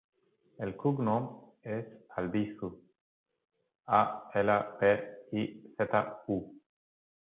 [0.67, 1.27] El cognom
[1.75, 1.91] és
[2.23, 2.71] Albizu:
[4.01, 4.03] a,
[4.45, 4.93] ela, be,
[5.45, 5.49] i,
[5.81, 6.07] zeta,
[6.41, 6.45] u.